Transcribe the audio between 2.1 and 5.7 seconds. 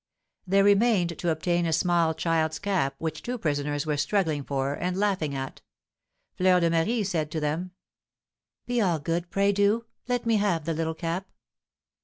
child's cap, which two prisoners were struggling for, and laughing at.